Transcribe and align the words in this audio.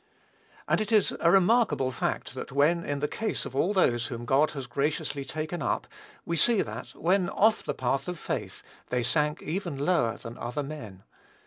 And 0.67 0.81
it 0.81 0.91
is 0.91 1.13
a 1.19 1.29
remarkable 1.29 1.91
fact 1.91 2.33
that, 2.33 2.51
in 2.53 2.99
the 3.01 3.07
case 3.07 3.45
of 3.45 3.55
all 3.55 3.71
those 3.71 4.07
whom 4.07 4.25
God 4.25 4.49
has 4.53 4.65
graciously 4.65 5.23
taken 5.23 5.61
up, 5.61 5.85
we 6.25 6.35
see 6.37 6.63
that, 6.63 6.95
when 6.95 7.29
off 7.29 7.61
the 7.63 7.75
path 7.75 8.07
of 8.07 8.17
faith, 8.17 8.63
they 8.89 9.03
sank 9.03 9.43
even 9.43 9.77
lower 9.77 10.17
than 10.17 10.39
other 10.39 10.63
men. 10.63 11.03